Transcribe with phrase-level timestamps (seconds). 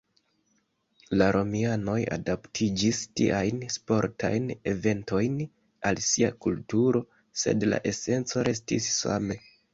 [1.21, 5.37] La romianoj adaptiĝis tiajn sportajn eventojn
[5.91, 7.05] al sia kulturo,
[7.45, 9.41] sed la esenco restis same.